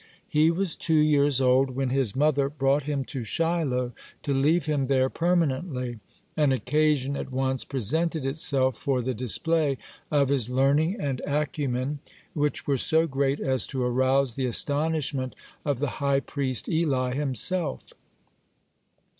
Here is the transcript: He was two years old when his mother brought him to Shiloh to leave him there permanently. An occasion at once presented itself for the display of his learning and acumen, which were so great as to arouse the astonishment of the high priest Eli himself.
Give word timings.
He 0.27 0.49
was 0.49 0.75
two 0.75 0.95
years 0.97 1.39
old 1.39 1.75
when 1.75 1.91
his 1.91 2.15
mother 2.15 2.49
brought 2.49 2.85
him 2.85 3.05
to 3.05 3.21
Shiloh 3.23 3.91
to 4.23 4.33
leave 4.33 4.65
him 4.65 4.87
there 4.87 5.11
permanently. 5.11 5.99
An 6.35 6.51
occasion 6.51 7.15
at 7.15 7.31
once 7.31 7.63
presented 7.63 8.25
itself 8.25 8.75
for 8.77 9.03
the 9.03 9.13
display 9.13 9.77
of 10.09 10.29
his 10.29 10.49
learning 10.49 10.97
and 10.99 11.19
acumen, 11.27 11.99
which 12.33 12.65
were 12.65 12.79
so 12.79 13.05
great 13.05 13.39
as 13.39 13.67
to 13.67 13.83
arouse 13.83 14.33
the 14.33 14.47
astonishment 14.47 15.35
of 15.63 15.77
the 15.77 15.87
high 16.01 16.21
priest 16.21 16.67
Eli 16.67 17.13
himself. 17.13 17.91